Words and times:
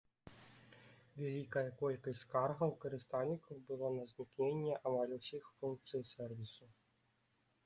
Вялікая 1.23 1.65
колькасць 1.81 2.23
скаргаў 2.25 2.73
карыстальнікаў 2.85 3.63
было 3.69 3.87
на 3.99 4.03
знікненне 4.15 4.73
амаль 4.87 5.17
усіх 5.21 5.43
функцый 5.61 6.03
сэрвісу. 6.15 6.65